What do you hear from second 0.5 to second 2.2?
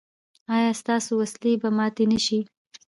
ایا ستاسو وسلې به ماتې نه